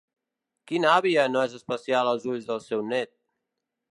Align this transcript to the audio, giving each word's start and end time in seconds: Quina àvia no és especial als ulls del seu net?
Quina 0.71 0.93
àvia 1.01 1.25
no 1.33 1.43
és 1.49 1.53
especial 1.59 2.11
als 2.13 2.27
ulls 2.33 2.47
del 2.51 2.65
seu 2.71 2.81
net? 2.95 3.13